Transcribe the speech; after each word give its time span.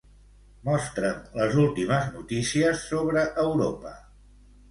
Mostra'm 0.67 1.17
les 1.39 1.57
últimes 1.65 2.09
notícies 2.15 2.87
sobre 2.93 3.25
Europa. 3.43 3.93